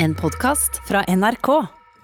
En 0.00 0.14
podkast 0.14 0.76
fra 0.86 1.00
NRK. 1.10 1.48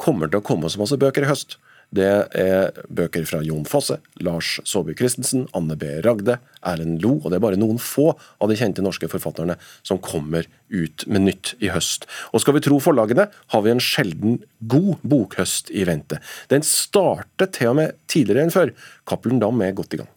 kommer 0.03 0.27
til 0.27 0.41
å 0.41 0.43
komme 0.43 0.67
så 0.67 0.81
masse 0.81 0.97
bøker 0.99 1.23
i 1.23 1.29
høst. 1.29 1.61
Det 1.95 2.09
er 2.35 2.75
bøker 2.91 3.23
fra 3.29 3.39
Jon 3.47 3.63
Fosse, 3.71 4.01
Lars 4.19 4.57
Saabye 4.67 4.97
Christensen, 4.99 5.45
Anne 5.55 5.77
B. 5.79 6.01
Ragde, 6.03 6.41
Erlend 6.67 7.05
Lo, 7.05 7.13
og 7.21 7.31
det 7.31 7.39
er 7.39 7.45
bare 7.47 7.61
noen 7.61 7.79
få 7.79 8.09
av 8.43 8.51
de 8.51 8.59
kjente 8.59 8.83
norske 8.83 9.07
forfatterne 9.13 9.55
som 9.87 10.03
kommer 10.03 10.51
ut 10.75 11.07
med 11.07 11.29
nytt 11.29 11.55
i 11.63 11.71
høst. 11.71 12.09
Og 12.35 12.43
skal 12.43 12.59
vi 12.59 12.65
tro 12.67 12.83
forlagene, 12.83 13.29
har 13.31 13.63
vi 13.63 13.71
en 13.77 13.87
sjelden 13.93 14.41
god 14.59 15.07
bokhøst 15.07 15.71
i 15.71 15.87
vente. 15.87 16.19
Den 16.51 16.67
starter 16.67 17.47
til 17.47 17.77
og 17.77 17.79
med 17.85 17.95
tidligere 18.11 18.49
enn 18.49 18.55
før. 18.59 18.75
Cappelen 19.07 19.39
Dam 19.39 19.63
er 19.63 19.79
godt 19.79 19.95
i 19.95 20.03
gang. 20.03 20.11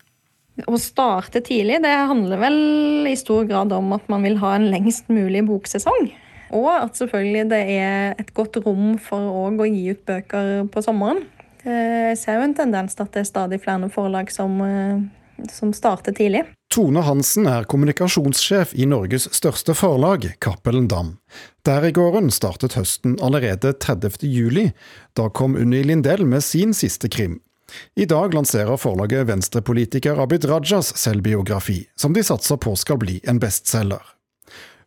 Å 0.66 0.82
starte 0.82 1.46
tidlig 1.46 1.84
det 1.86 1.94
handler 1.94 2.42
vel 2.42 2.62
i 3.06 3.20
stor 3.22 3.46
grad 3.46 3.70
om 3.78 3.94
at 3.94 4.10
man 4.10 4.26
vil 4.26 4.42
ha 4.42 4.58
en 4.58 4.72
lengst 4.74 5.14
mulig 5.14 5.46
boksesong. 5.46 6.10
Og 6.56 6.70
at 6.72 7.00
selvfølgelig 7.00 7.50
det 7.52 7.64
er 7.78 8.16
et 8.20 8.34
godt 8.36 8.60
rom 8.66 8.96
for 9.02 9.52
å 9.52 9.68
gi 9.68 9.90
ut 9.92 10.04
bøker 10.08 10.68
på 10.72 10.84
sommeren. 10.86 11.26
Jeg 11.68 12.16
ser 12.22 12.38
jo 12.40 12.48
en 12.48 12.56
tendens 12.56 12.96
til 12.96 13.04
at 13.04 13.16
det 13.16 13.24
er 13.26 13.28
stadig 13.28 13.60
flere 13.60 13.90
forlag 13.92 14.30
som, 14.32 14.62
eh, 14.64 15.02
som 15.52 15.74
starter 15.76 16.16
tidlig. 16.16 16.46
Tone 16.72 17.02
Hansen 17.04 17.48
er 17.48 17.68
kommunikasjonssjef 17.68 18.74
i 18.76 18.86
Norges 18.86 19.28
største 19.36 19.76
forlag, 19.76 20.34
Cappelen 20.40 20.88
Dam. 20.88 21.18
Der 21.66 21.84
i 21.84 21.92
gården 21.92 22.32
startet 22.32 22.78
høsten 22.80 23.18
allerede 23.24 23.74
30. 23.74 24.24
juli. 24.28 24.72
Da 25.16 25.30
kom 25.30 25.56
Unni 25.56 25.84
Lindell 25.84 26.26
med 26.26 26.44
sin 26.44 26.74
siste 26.74 27.10
krim. 27.10 27.40
I 27.96 28.06
dag 28.06 28.34
lanserer 28.34 28.80
forlaget 28.80 29.28
venstrepolitiker 29.28 30.20
Abid 30.24 30.46
Rajas 30.48 30.94
selvbiografi, 30.96 31.82
som 31.96 32.14
de 32.14 32.24
satser 32.24 32.60
på 32.64 32.76
skal 32.80 33.00
bli 33.02 33.20
en 33.28 33.40
bestselger. 33.44 34.17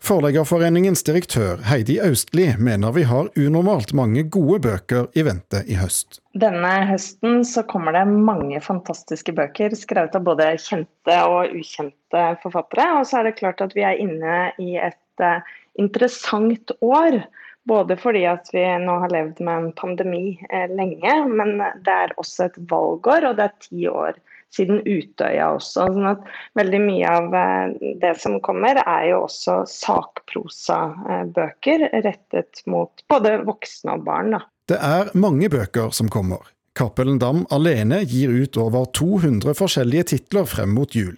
Forleggerforeningens 0.00 1.02
direktør 1.04 1.60
Heidi 1.68 1.98
Austli 2.00 2.46
mener 2.58 2.94
vi 2.96 3.02
har 3.04 3.28
unormalt 3.36 3.92
mange 3.92 4.22
gode 4.32 4.62
bøker 4.64 5.10
i 5.12 5.24
vente 5.26 5.60
i 5.68 5.76
høst. 5.76 6.22
Denne 6.32 6.70
høsten 6.88 7.44
så 7.44 7.66
kommer 7.68 7.92
det 7.94 8.06
mange 8.08 8.62
fantastiske 8.64 9.34
bøker 9.36 9.76
skrevet 9.76 10.16
av 10.16 10.24
både 10.24 10.54
kjente 10.64 11.18
og 11.28 11.52
ukjente 11.52 12.24
forfattere. 12.40 12.88
Og 12.96 13.10
så 13.10 13.20
er 13.20 13.28
det 13.28 13.36
klart 13.42 13.60
at 13.60 13.76
vi 13.76 13.84
er 13.84 14.00
inne 14.00 14.40
i 14.62 14.78
et 14.80 15.24
uh, 15.24 15.44
interessant 15.78 16.72
år. 16.80 17.20
Både 17.68 17.94
fordi 18.00 18.24
at 18.24 18.48
vi 18.54 18.64
nå 18.80 18.96
har 19.02 19.12
levd 19.12 19.42
med 19.44 19.52
en 19.52 19.72
pandemi 19.76 20.24
eh, 20.48 20.64
lenge, 20.72 21.12
men 21.28 21.58
det 21.84 21.92
er 21.92 22.14
også 22.18 22.48
et 22.48 22.56
valgår, 22.70 23.28
og 23.28 23.36
det 23.36 23.50
er 23.50 23.58
ti 23.68 23.84
år 23.86 24.16
siden 24.54 24.78
Utøya 24.84 25.48
også. 25.56 25.86
sånn 25.94 26.06
at 26.12 26.20
Veldig 26.58 26.80
mye 26.82 27.06
av 27.08 27.34
eh, 27.34 27.68
det 28.02 28.14
som 28.22 28.40
kommer, 28.44 28.74
er 28.82 29.04
jo 29.10 29.16
også 29.26 29.54
sakprosabøker 29.70 31.78
rettet 32.04 32.62
mot 32.70 32.90
både 33.10 33.30
voksne 33.46 33.90
og 33.98 34.02
barn. 34.08 34.28
Da. 34.36 34.40
Det 34.70 34.78
er 34.78 35.10
mange 35.18 35.48
bøker 35.52 35.88
som 35.94 36.08
kommer. 36.12 36.38
Cappelen 36.78 37.18
Dam 37.18 37.46
alene 37.50 38.04
gir 38.06 38.30
ut 38.30 38.56
over 38.60 38.84
200 38.94 39.54
forskjellige 39.58 40.04
titler 40.14 40.46
frem 40.46 40.70
mot 40.76 40.94
jul. 40.94 41.16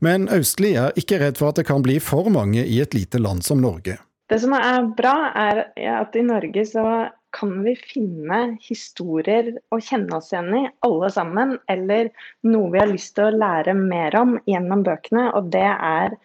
Men 0.00 0.28
Austli 0.32 0.74
er 0.80 0.92
ikke 0.98 1.18
redd 1.20 1.38
for 1.40 1.48
at 1.52 1.58
det 1.60 1.66
kan 1.68 1.82
bli 1.84 1.98
for 2.02 2.30
mange 2.32 2.64
i 2.64 2.80
et 2.82 2.94
lite 2.96 3.18
land 3.20 3.44
som 3.44 3.60
Norge. 3.62 3.98
Det 4.32 4.40
som 4.40 4.52
er 4.56 4.88
bra, 4.96 5.14
er 5.36 5.68
at 6.00 6.16
i 6.16 6.22
Norge 6.24 6.64
så 6.66 6.84
kan 7.34 7.54
vi 7.64 7.74
finne 7.76 8.40
historier 8.62 9.50
å 9.74 9.80
kjenne 9.82 10.18
oss 10.18 10.30
igjen 10.32 10.52
i, 10.58 10.62
alle 10.86 11.10
sammen. 11.12 11.56
Eller 11.70 12.12
noe 12.46 12.70
vi 12.72 12.82
har 12.82 12.90
lyst 12.90 13.16
til 13.18 13.28
å 13.28 13.42
lære 13.42 13.74
mer 13.78 14.16
om 14.20 14.36
gjennom 14.50 14.84
bøkene. 14.86 15.28
Og 15.34 15.50
det 15.54 15.66
er 15.72 16.16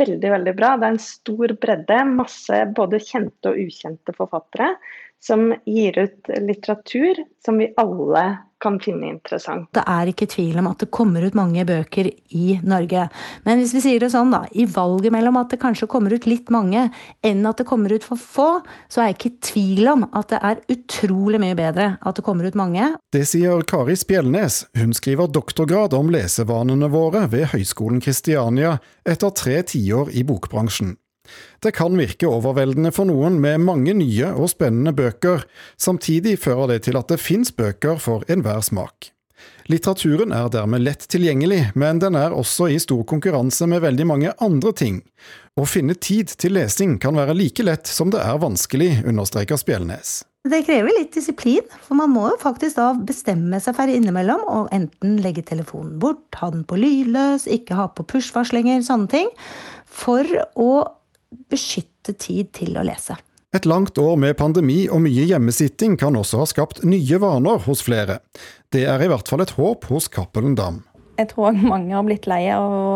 veldig, 0.00 0.30
veldig 0.36 0.54
bra. 0.58 0.74
Det 0.76 0.88
er 0.88 0.96
en 0.96 1.02
stor 1.06 1.56
bredde. 1.62 2.00
Masse 2.18 2.62
både 2.76 3.02
kjente 3.02 3.52
og 3.52 3.62
ukjente 3.66 4.16
forfattere 4.16 4.74
som 5.22 5.48
gir 5.64 5.96
ut 5.98 6.34
litteratur 6.42 7.22
som 7.44 7.58
vi 7.62 7.72
alle 7.80 8.26
kan 8.66 8.78
finne 8.82 9.10
interessant. 9.14 9.68
Det 9.76 9.84
er 9.86 10.10
ikke 10.10 10.28
tvil 10.30 10.58
om 10.60 10.70
at 10.70 10.82
det 10.82 10.90
kommer 10.94 11.24
ut 11.24 11.36
mange 11.38 11.64
bøker 11.68 12.10
i 12.34 12.58
Norge. 12.66 13.06
Men 13.46 13.62
hvis 13.62 13.74
vi 13.76 13.84
sier 13.84 14.02
det 14.02 14.10
sånn, 14.14 14.34
da. 14.34 14.44
I 14.52 14.66
valget 14.70 15.14
mellom 15.14 15.38
at 15.40 15.52
det 15.54 15.60
kanskje 15.62 15.88
kommer 15.90 16.14
ut 16.16 16.26
litt 16.28 16.50
mange, 16.54 16.88
enn 17.26 17.46
at 17.46 17.62
det 17.62 17.68
kommer 17.68 17.94
ut 17.94 18.06
for 18.06 18.20
få, 18.20 18.48
så 18.90 19.02
er 19.02 19.10
jeg 19.10 19.18
ikke 19.18 19.30
i 19.30 19.38
tvil 19.50 19.92
om 19.94 20.06
at 20.10 20.34
det 20.34 20.42
er 20.50 20.62
utrolig 20.76 21.42
mye 21.42 21.58
bedre 21.58 21.88
at 22.00 22.18
det 22.18 22.26
kommer 22.26 22.48
ut 22.48 22.58
mange. 22.58 22.92
Det 23.14 23.24
sier 23.28 23.64
Kari 23.68 23.96
Spjelnes. 23.98 24.64
Hun 24.76 24.94
skriver 24.96 25.30
doktorgrad 25.32 25.96
om 25.96 26.10
lesevanene 26.12 26.90
våre 26.92 27.26
ved 27.32 27.50
Høgskolen 27.54 28.02
Kristiania 28.04 28.76
etter 29.06 29.34
tre 29.36 29.60
tiår 29.66 30.12
i 30.16 30.26
bokbransjen. 30.26 30.96
Det 31.62 31.74
kan 31.76 31.96
virke 31.98 32.28
overveldende 32.30 32.92
for 32.94 33.08
noen 33.08 33.40
med 33.42 33.64
mange 33.64 33.94
nye 33.96 34.32
og 34.34 34.50
spennende 34.52 34.94
bøker, 34.96 35.44
samtidig 35.76 36.38
fører 36.42 36.74
det 36.74 36.84
til 36.86 36.98
at 37.00 37.12
det 37.12 37.22
fins 37.22 37.52
bøker 37.54 38.00
for 38.02 38.26
enhver 38.32 38.62
smak. 38.64 39.12
Litteraturen 39.66 40.30
er 40.30 40.46
dermed 40.54 40.84
lett 40.84 41.08
tilgjengelig, 41.10 41.72
men 41.74 41.98
den 41.98 42.14
er 42.18 42.34
også 42.34 42.68
i 42.70 42.78
stor 42.82 43.02
konkurranse 43.08 43.66
med 43.66 43.82
veldig 43.82 44.06
mange 44.06 44.34
andre 44.42 44.70
ting. 44.78 45.00
Å 45.58 45.66
finne 45.66 45.96
tid 45.98 46.30
til 46.38 46.54
lesing 46.54 47.00
kan 47.02 47.18
være 47.18 47.34
like 47.34 47.66
lett 47.66 47.90
som 47.90 48.12
det 48.14 48.22
er 48.22 48.38
vanskelig, 48.42 48.92
understreker 49.08 49.58
Spjelnes. 49.58 50.20
Det 50.46 50.60
krever 50.62 50.94
litt 50.94 51.16
disiplin, 51.16 51.64
for 51.82 51.98
man 51.98 52.12
må 52.14 52.28
jo 52.28 52.36
faktisk 52.38 52.78
da 52.78 52.92
bestemme 52.94 53.58
seg 53.62 53.74
for 53.74 53.90
innimellom 53.90 54.44
og 54.46 54.68
enten 54.74 55.16
legge 55.24 55.42
telefonen 55.48 55.96
bort, 55.98 56.28
ha 56.38 56.52
den 56.54 56.62
på 56.68 56.78
lydløs, 56.78 57.48
ikke 57.50 57.74
ha 57.74 57.88
på 57.90 58.06
push-varslinger, 58.06 58.84
sånne 58.86 59.10
ting, 59.10 59.32
for 59.90 60.22
å 60.54 60.70
beskytte 61.50 62.16
tid 62.18 62.52
til 62.56 62.76
å 62.78 62.84
lese. 62.86 63.16
Et 63.56 63.64
langt 63.64 63.96
år 63.98 64.18
med 64.20 64.34
pandemi 64.36 64.82
og 64.92 65.00
mye 65.06 65.24
hjemmesitting 65.30 65.94
kan 66.00 66.16
også 66.18 66.42
ha 66.42 66.46
skapt 66.50 66.82
nye 66.84 67.20
vaner 67.22 67.62
hos 67.64 67.84
flere. 67.86 68.18
Det 68.74 68.82
er 68.84 69.00
i 69.00 69.08
hvert 69.08 69.30
fall 69.30 69.44
et 69.44 69.54
håp 69.56 69.86
hos 69.88 70.10
Cappelen 70.12 70.56
Dam. 70.58 70.82
Jeg 71.16 71.30
tror 71.30 71.56
mange 71.56 71.94
har 71.94 72.04
blitt 72.04 72.28
lei 72.28 72.42
av 72.52 72.66
å, 72.66 72.90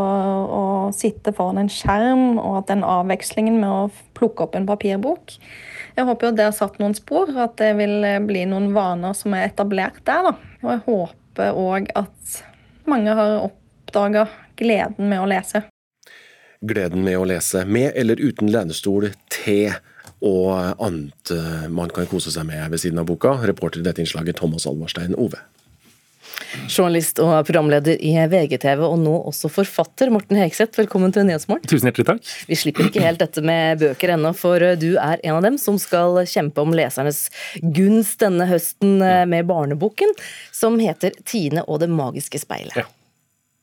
å, 0.58 0.64
sitte 0.92 1.32
foran 1.32 1.62
en 1.62 1.72
skjerm, 1.72 2.36
og 2.36 2.58
at 2.58 2.68
den 2.68 2.84
avvekslingen 2.84 3.56
med 3.62 3.70
å 3.70 4.10
plukke 4.18 4.44
opp 4.44 4.58
en 4.58 4.66
papirbok 4.68 5.38
Jeg 5.38 6.04
håper 6.04 6.28
jo 6.28 6.34
det 6.36 6.48
har 6.50 6.56
satt 6.56 6.76
noen 6.82 6.96
spor, 6.98 7.32
at 7.32 7.56
det 7.62 7.72
vil 7.78 8.04
bli 8.28 8.44
noen 8.50 8.74
vaner 8.76 9.16
som 9.16 9.32
er 9.38 9.48
etablert 9.48 10.02
der. 10.04 10.28
Da. 10.28 10.36
Og 10.60 10.70
jeg 10.74 10.84
håper 10.90 11.64
òg 11.64 11.90
at 11.96 12.40
mange 12.90 13.16
har 13.16 13.36
oppdaga 13.46 14.28
gleden 14.60 15.08
med 15.08 15.22
å 15.22 15.30
lese 15.30 15.64
gleden 16.60 17.04
med 17.06 17.19
å 17.19 17.28
lese, 17.28 17.65
med 17.65 17.93
eller 17.97 18.21
uten 18.21 18.50
lenestol, 18.53 19.10
te 19.32 19.72
og 20.21 20.50
annet 20.84 21.31
man 21.72 21.88
kan 21.88 22.04
kose 22.10 22.28
seg 22.34 22.44
med 22.44 22.66
ved 22.69 22.82
siden 22.82 23.00
av 23.00 23.06
boka. 23.09 23.38
Reporter 23.48 23.81
i 23.81 23.87
dette 23.87 24.03
innslaget 24.04 24.37
Thomas 24.37 24.66
Alvarstein 24.69 25.16
Ove. 25.16 25.41
Journalist 26.70 27.20
og 27.22 27.32
programleder 27.47 27.99
i 28.03 28.12
VGTV, 28.31 28.82
og 28.87 28.99
nå 29.03 29.12
også 29.31 29.50
forfatter. 29.53 30.10
Morten 30.12 30.38
Hegseth, 30.41 30.78
velkommen 30.81 31.12
til 31.15 31.26
Nyhetsmorgen. 31.28 31.66
Tusen 31.70 31.91
hjertelig 31.91 32.09
takk. 32.09 32.31
Vi 32.50 32.59
slipper 32.59 32.88
ikke 32.88 33.04
helt 33.04 33.22
dette 33.22 33.44
med 33.44 33.82
bøker 33.82 34.15
ennå, 34.16 34.32
for 34.37 34.65
du 34.81 34.91
er 34.97 35.22
en 35.22 35.38
av 35.38 35.44
dem 35.47 35.59
som 35.62 35.78
skal 35.81 36.22
kjempe 36.31 36.62
om 36.62 36.75
lesernes 36.76 37.26
gunst 37.60 38.20
denne 38.25 38.49
høsten 38.50 38.99
eh, 39.04 39.26
med 39.31 39.49
barneboken, 39.50 40.15
som 40.54 40.78
heter 40.82 41.15
'Tine 41.22 41.66
og 41.66 41.84
det 41.84 41.91
magiske 41.93 42.43
speilet'. 42.43 42.78
Ja. 42.82 42.88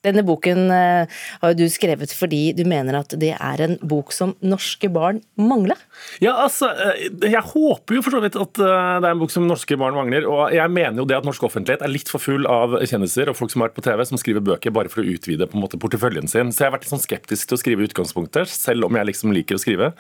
Denne 0.05 0.21
boken 0.25 0.69
eh, 0.69 1.21
har 1.41 1.55
du 1.57 1.63
skrevet 1.73 2.11
fordi 2.13 2.51
du 2.53 2.61
mener 2.69 2.99
at 2.99 3.15
det 3.17 3.31
er 3.33 3.63
en 3.65 3.75
bok 3.81 4.13
som 4.13 4.35
norske 4.45 4.89
barn 4.93 5.23
mangler? 5.39 5.79
Ja, 6.21 6.35
altså, 6.43 6.69
eh, 6.69 7.07
jeg 7.25 7.41
håper 7.49 7.97
jo 7.97 8.03
for 8.05 8.13
så 8.13 8.21
vidt 8.21 8.37
at 8.37 8.61
eh, 8.61 8.97
det 9.01 9.09
er 9.09 9.15
en 9.15 9.23
bok 9.23 9.33
som 9.33 9.47
norske 9.49 9.77
barn 9.79 9.97
mangler. 9.97 10.27
Og 10.29 10.53
jeg 10.53 10.73
mener 10.73 11.01
jo 11.01 11.07
det 11.09 11.17
at 11.17 11.27
norsk 11.27 11.47
offentlighet 11.49 11.81
er 11.81 11.91
litt 11.91 12.11
for 12.11 12.21
full 12.21 12.45
av 12.49 12.77
kjendiser 12.85 13.31
og 13.31 13.39
folk 13.39 13.53
som 13.53 13.63
har 13.63 13.71
vært 13.71 13.79
på 13.79 13.85
TV, 13.87 14.03
som 14.05 14.21
skriver 14.21 14.45
bøker 14.45 14.75
bare 14.75 14.91
for 14.93 15.01
å 15.01 15.15
utvide 15.15 15.49
på 15.49 15.57
en 15.57 15.65
måte 15.65 15.81
porteføljen 15.81 16.29
sin. 16.29 16.53
Så 16.53 16.63
jeg 16.63 16.69
har 16.69 16.77
vært 16.77 16.85
litt 16.85 16.93
sånn 16.93 17.03
skeptisk 17.03 17.49
til 17.49 17.57
å 17.57 17.61
skrive 17.63 17.89
utgangspunkter, 17.89 18.45
selv 18.51 18.87
om 18.87 18.99
jeg 18.99 19.09
liksom 19.09 19.33
liker 19.33 19.57
å 19.57 19.63
skrive. 19.63 19.91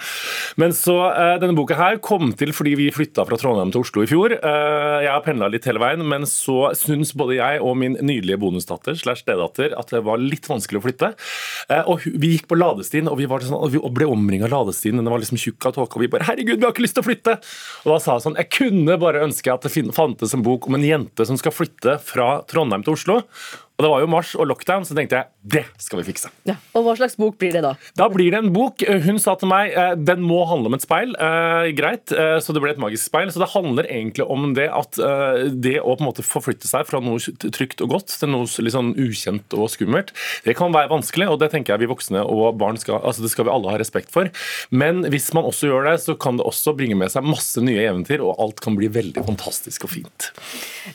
Men 0.61 0.77
så 0.77 0.95
denne 1.41 1.57
boka 1.57 1.77
her 1.79 1.97
kom 2.03 2.31
til 2.37 2.53
fordi 2.55 2.75
vi 2.77 2.87
flytta 2.93 3.25
fra 3.27 3.39
Trondheim 3.41 3.73
til 3.73 3.81
Oslo 3.81 4.05
i 4.05 4.09
fjor. 4.09 4.37
Jeg 4.37 5.09
har 5.09 5.25
pendla 5.25 5.49
litt 5.51 5.65
hele 5.67 5.81
veien, 5.81 6.05
men 6.05 6.27
så 6.29 6.71
syns 6.77 7.15
både 7.17 7.39
jeg 7.39 7.61
og 7.65 7.77
min 7.81 7.97
nydelige 7.97 8.39
bonusdatter 8.41 8.97
slash 8.97 9.25
stedatter 9.25 9.73
at 9.77 9.96
det 9.97 10.05
var 10.05 10.21
litt 10.21 10.47
vanskelig 10.49 10.81
å 10.81 10.85
flytte. 10.85 11.11
Eh, 11.69 11.83
og 11.89 12.05
Vi 12.07 12.35
gikk 12.35 12.47
på 12.51 12.57
ladestien 12.57 13.09
og 13.11 13.17
vi, 13.19 13.27
sånn, 13.27 13.57
og 13.57 13.73
vi 13.73 13.81
ble 13.97 14.09
omringa 14.09 14.47
av 14.47 14.55
ladestien. 14.55 14.97
Den 14.97 15.09
var 15.09 15.21
liksom 15.21 15.41
tjukk 15.41 15.69
av 15.69 15.77
tåke. 15.77 15.97
Og 15.97 16.05
vi 16.05 16.11
bare 16.13 16.27
'herregud, 16.27 16.59
vi 16.59 16.65
har 16.65 16.73
ikke 16.73 16.85
lyst 16.85 16.97
til 16.97 17.03
å 17.03 17.09
flytte'. 17.09 17.37
Og 17.85 17.93
da 17.93 17.99
sa 17.99 18.17
jeg 18.17 18.25
sånn 18.25 18.37
Jeg 18.37 18.49
kunne 18.49 18.99
bare 18.99 19.25
ønske 19.25 19.53
at 19.53 19.61
det 19.61 19.93
fantes 19.93 20.33
en 20.33 20.43
bok 20.43 20.67
om 20.67 20.75
en 20.75 20.81
jente 20.85 21.25
som 21.25 21.37
skal 21.37 21.51
flytte 21.51 21.99
fra 22.01 22.43
Trondheim 22.47 22.83
til 22.83 22.93
Oslo. 22.93 23.23
Og 23.77 23.85
det 23.85 23.89
var 23.91 24.01
jo 24.01 24.09
mars 24.09 24.33
og 24.33 24.47
lockdown, 24.49 24.85
så 24.87 24.95
tenkte 24.97 25.19
jeg 25.19 25.33
det 25.47 25.63
skal 25.79 26.01
vi 26.01 26.07
fikse. 26.09 26.31
Ja. 26.49 26.57
Og 26.75 26.83
hva 26.83 26.95
slags 26.97 27.15
bok 27.19 27.37
blir 27.39 27.53
det 27.55 27.61
da? 27.63 27.75
Da 27.95 28.07
blir 28.11 28.33
det 28.33 28.41
en 28.41 28.49
bok. 28.51 28.81
Hun 29.05 29.19
sa 29.21 29.37
til 29.39 29.47
meg 29.51 29.71
eh, 29.77 29.93
den 29.95 30.23
må 30.25 30.41
handle 30.49 30.71
om 30.71 30.75
et 30.75 30.83
speil. 30.83 31.13
Eh, 31.13 31.69
greit, 31.77 32.11
eh, 32.11 32.39
så 32.43 32.55
det 32.55 32.63
ble 32.63 32.73
et 32.73 32.81
magisk 32.81 33.07
speil. 33.07 33.29
Så 33.31 33.39
det 33.39 33.51
handler 33.53 33.87
egentlig 33.87 34.25
om 34.27 34.49
det 34.57 34.67
at 34.73 34.97
eh, 34.99 35.45
det 35.53 35.77
å 35.79 35.93
på 35.93 36.03
en 36.03 36.09
måte 36.09 36.25
forflytte 36.25 36.67
seg 36.67 36.87
fra 36.89 36.99
noe 37.03 37.21
trygt 37.53 37.83
og 37.85 37.93
godt 37.93 38.17
til 38.17 38.33
noe 38.33 38.49
litt 38.65 38.75
sånn 38.75 38.91
ukjent 38.97 39.55
og 39.55 39.69
skummelt, 39.71 40.11
det 40.45 40.57
kan 40.57 40.73
være 40.73 40.91
vanskelig, 40.91 41.29
og 41.31 41.39
det 41.41 41.51
tenker 41.53 41.75
jeg 41.75 41.85
vi 41.85 41.91
voksne 41.91 42.23
og 42.25 42.57
barn 42.59 42.79
skal, 42.81 42.99
altså 43.05 43.23
det 43.23 43.31
skal 43.31 43.47
vi 43.47 43.53
alle 43.53 43.71
ha 43.71 43.79
respekt 43.79 44.11
for. 44.13 44.29
Men 44.69 45.05
hvis 45.11 45.29
man 45.37 45.47
også 45.47 45.69
gjør 45.69 45.91
det, 45.91 45.95
så 46.03 46.17
kan 46.19 46.39
det 46.39 46.45
også 46.47 46.73
bringe 46.77 46.97
med 46.99 47.13
seg 47.13 47.25
masse 47.27 47.61
nye 47.63 47.85
eventyr, 47.85 48.23
og 48.25 48.41
alt 48.43 48.61
kan 48.63 48.77
bli 48.77 48.89
veldig 48.91 49.23
fantastisk 49.27 49.87
og 49.87 49.93
fint. 49.93 50.29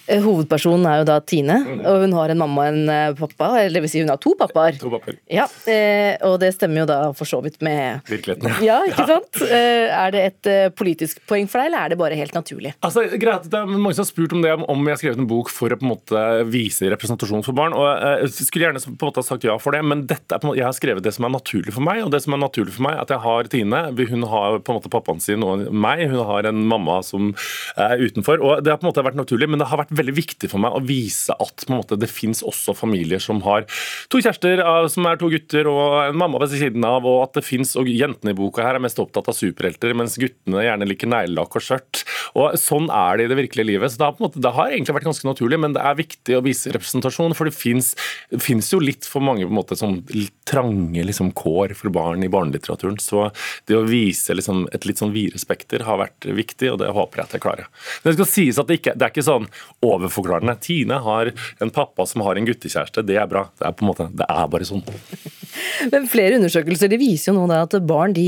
Eh, 0.07 0.23
Hovedpersonen 0.25 0.89
er 0.91 1.03
jo 1.03 1.09
da 1.09 1.19
Tine, 1.25 1.59
og 1.81 2.05
hun 2.05 2.17
har 2.19 2.33
en 2.33 2.43
mamma 2.43 2.67
og 2.67 2.72
en 2.72 2.72
eh, 2.89 3.15
pappa. 3.19 3.49
Eller 3.63 3.79
det 3.79 3.83
vil 3.87 3.93
si 3.93 4.03
hun 4.03 4.11
har 4.13 4.21
to 4.23 4.35
pappaer. 4.39 4.79
To 4.81 4.91
pappaer. 4.93 5.19
Ja, 5.33 5.47
eh, 5.71 6.17
og 6.29 6.39
det 6.43 6.53
stemmer 6.57 6.83
jo 6.83 6.87
da 6.91 6.99
for 7.17 7.29
så 7.29 7.41
vidt 7.45 7.61
med 7.65 8.01
Virkeligheten. 8.11 8.51
Ja, 8.69 8.81
ikke 8.89 9.07
sant? 9.09 9.43
Eh, 9.47 9.91
Er 9.93 10.13
det 10.15 10.23
et 10.31 10.51
politisk 10.79 11.21
poeng 11.29 11.49
for 11.51 11.61
deg, 11.63 11.71
eller 11.71 11.85
er 11.87 11.93
det 11.93 11.99
bare 12.01 12.17
helt 12.19 12.35
naturlig? 12.37 12.73
Altså, 12.85 13.05
greit, 13.21 13.49
det 13.51 13.59
er 13.59 13.67
Mange 13.73 13.95
som 13.97 14.05
har 14.05 14.11
spurt 14.11 14.33
om 14.37 14.43
det, 14.45 14.53
om 14.57 14.87
jeg 14.87 14.95
har 14.97 15.01
skrevet 15.03 15.21
en 15.23 15.29
bok 15.31 15.51
for 15.53 15.73
å 15.75 15.79
på 15.79 15.87
en 15.87 15.93
måte 15.93 16.23
vise 16.53 16.89
representasjon 16.93 17.43
for 17.47 17.57
barn. 17.57 17.75
og 17.77 17.87
Jeg 18.23 18.47
skulle 18.49 18.67
gjerne 18.69 18.83
på 18.83 18.93
en 18.95 19.11
måte 19.11 19.23
ha 19.23 19.27
sagt 19.27 19.45
ja 19.47 19.57
for 19.61 19.75
det, 19.75 19.83
men 19.87 20.05
dette 20.11 20.31
er 20.37 20.41
på 20.43 20.47
en 20.47 20.53
måte, 20.53 20.61
jeg 20.61 20.69
har 20.69 20.77
skrevet 20.77 21.05
det 21.05 21.13
som 21.17 21.27
er 21.29 21.33
naturlig 21.35 21.75
for 21.75 21.85
meg. 21.87 22.03
Og 22.07 22.13
det 22.15 22.23
som 22.25 22.37
er 22.37 22.43
naturlig 22.45 22.75
for 22.77 22.87
meg, 22.87 22.99
at 23.03 23.11
jeg 23.15 23.23
har 23.25 23.51
Tine. 23.53 23.83
Hun 24.13 24.27
har 24.31 24.59
på 24.63 24.73
en 24.73 24.79
måte 24.79 24.93
pappaen 24.93 25.21
sin 25.23 25.43
og 25.47 25.67
meg. 25.75 26.05
Hun 26.13 26.23
har 26.29 26.47
en 26.53 26.63
mamma 26.69 27.01
som 27.07 27.33
er 27.77 27.99
utenfor. 28.03 28.39
og 28.43 28.63
Det 28.65 28.71
har 28.73 28.79
på 28.79 28.87
en 28.87 28.93
måte 28.93 29.05
vært 29.07 29.19
naturlig, 29.19 29.49
men 29.51 29.59
det 29.63 29.67
har 29.73 29.81
vært 29.83 29.91
veldig 29.99 30.15
viktig 30.17 30.51
for 30.53 30.63
meg 30.63 30.77
å 30.79 30.83
vise 30.87 31.35
at 31.35 31.67
på 31.67 31.73
en 31.75 31.81
måte, 31.81 31.99
det 31.99 32.09
fins 32.13 32.43
også 32.47 32.62
familier 32.79 33.23
som 33.23 33.43
har 33.47 33.67
to 34.13 34.21
kjærester, 34.23 34.63
eh, 34.63 34.89
som 34.93 35.09
er 35.09 35.19
to 35.21 35.31
gutter 35.33 35.69
og 35.71 35.99
en 36.07 36.19
mamma 36.19 36.41
ved 36.43 36.55
siden 36.55 36.85
av, 36.87 37.07
og 37.09 37.23
at 37.27 37.39
det 37.39 37.47
fins 37.47 37.75
Og 37.79 37.89
jentene 37.89 38.33
i 38.33 38.37
boka 38.37 38.63
her 38.63 38.77
er 38.77 38.83
mest 38.85 39.01
opptatt 39.01 39.29
av 39.31 39.37
superhelter, 39.37 39.95
mens 39.97 40.19
guttene 40.21 40.65
gjerne 40.65 40.87
liker 40.89 41.11
neglelakk 41.11 41.57
og 41.59 41.65
skjørt. 41.65 42.03
Og 42.39 42.57
Sånn 42.61 42.89
er 42.93 43.19
det 43.19 43.27
i 43.27 43.31
det 43.33 43.39
virkelige 43.41 43.69
livet. 43.69 43.93
så 43.93 43.99
det 43.99 44.07
har, 44.07 44.17
måte, 44.23 44.41
det 44.43 44.53
har 44.55 44.71
egentlig 44.71 44.97
vært 44.97 45.09
ganske 45.09 45.29
naturlig, 45.29 45.59
men 45.61 45.75
det 45.75 45.83
er 45.83 45.99
viktig 45.99 46.37
å 46.37 46.43
vise 46.45 46.73
representasjon, 46.73 47.35
for 47.35 47.49
det 47.49 47.57
fins 47.57 48.71
jo 48.73 48.81
litt 48.81 49.09
for 49.09 49.25
mange 49.25 49.47
på 49.47 49.53
en 49.53 49.59
måte 49.59 49.79
sånn 49.79 50.03
trange 50.49 51.05
liksom, 51.05 51.33
kår 51.37 51.75
for 51.79 51.93
barn 51.95 52.25
i 52.25 52.31
barnelitteraturen. 52.33 52.99
Så 53.03 53.31
det 53.69 53.79
å 53.79 53.85
vise 53.89 54.37
liksom, 54.37 54.67
et 54.73 54.87
litt 54.89 55.03
sånn 55.03 55.15
videre 55.15 55.41
spekter 55.43 55.85
har 55.87 56.01
vært 56.01 56.29
viktig, 56.29 56.73
og 56.73 56.81
det 56.83 56.93
håper 56.95 57.23
jeg 57.23 57.29
at 57.29 57.37
jeg 57.37 57.45
klarer. 57.45 57.71
Men 58.03 58.13
det 58.13 58.19
skal 58.19 58.31
sies 58.33 58.61
at 58.61 58.71
det, 58.71 58.81
ikke, 58.81 58.97
det 58.97 59.07
er 59.07 59.15
ikke 59.15 59.27
sånn 59.27 59.49
overforklarende. 59.85 60.57
Tine 60.63 61.01
har 61.05 61.33
en 61.63 61.75
pappa 61.75 62.07
som 62.09 62.25
har 62.27 62.39
en 62.39 62.49
guttekjæreste, 62.53 63.05
det 63.09 63.19
er 63.21 63.29
bra. 63.31 63.49
Det 63.59 63.69
er 63.69 63.77
på 63.77 63.87
en 63.87 63.93
måte, 63.93 64.09
det 64.15 64.29
er 64.29 64.51
bare 64.53 64.69
sånn. 64.69 64.85
Men 65.93 66.07
flere 66.11 66.39
undersøkelser 66.39 66.91
de 66.93 66.99
viser 67.01 67.33
jo 67.33 67.37
nå 67.37 67.47
da 67.51 67.63
at 67.67 67.75
barn, 67.89 68.15
de, 68.17 68.27